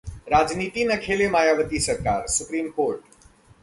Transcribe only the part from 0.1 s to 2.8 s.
राजनीति न खेले मायावती सरकार: सुप्रीम